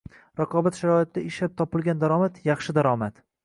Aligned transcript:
Raqobat 0.39 0.79
sharoitida 0.79 1.23
ishlab 1.33 1.55
topilgan 1.63 2.03
daromad– 2.07 2.43
yaxshi 2.51 2.79
daromad. 2.83 3.27